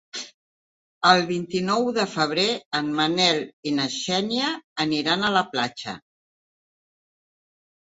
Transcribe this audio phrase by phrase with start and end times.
[1.09, 2.47] El vint-i-nou de febrer
[2.81, 4.51] en Manel i na Xènia
[4.89, 5.99] aniran a la platja.